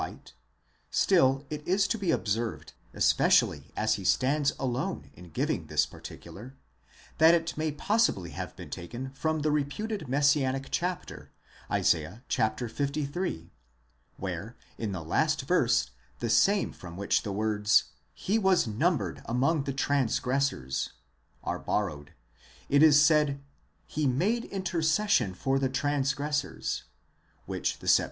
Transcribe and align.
light: 0.01 0.33
still 0.89 1.45
it 1.51 1.61
is 1.67 1.87
to 1.87 1.95
be 1.95 2.09
observed, 2.09 2.73
especially 2.91 3.71
as 3.77 3.97
he 4.01 4.03
stands 4.03 4.51
alone 4.57 5.11
in 5.13 5.29
giving 5.29 5.67
this 5.67 5.85
particular, 5.85 6.55
that 7.19 7.35
it 7.35 7.55
may 7.55 7.71
possibly 7.71 8.31
have 8.31 8.55
been 8.55 8.71
taken 8.71 9.11
from 9.11 9.41
the 9.41 9.51
reputed 9.51 10.07
messianic 10.09 10.69
chapter, 10.71 11.31
Isa. 11.71 12.23
liii, 12.39 13.49
where 14.17 14.57
in 14.75 14.91
the 14.91 15.03
last 15.03 15.41
verse, 15.43 15.91
the 16.17 16.31
same 16.31 16.73
from 16.73 16.97
which 16.97 17.21
the 17.21 17.31
words: 17.31 17.83
he 18.11 18.39
was 18.39 18.65
numbered 18.65 19.17
with, 19.29 19.65
the 19.65 19.71
transgressors, 19.71 20.93
μετὰ 21.43 21.45
ἀνόμων 21.45 21.45
ἐλογίσθη 21.45 21.47
are 21.51 21.59
borrowed, 21.59 22.13
it 22.69 22.81
is 22.81 22.99
said: 22.99 23.27
¥*35! 23.27 23.33
DYyWE?y 23.33 23.39
(he 23.85 24.07
made 24.07 24.45
intercession 24.45 25.35
Jor 25.43 25.59
the 25.59 25.69
transgressors), 25.69 26.85
which 27.45 27.77
the 27.77 27.85
LXX. 27.85 27.99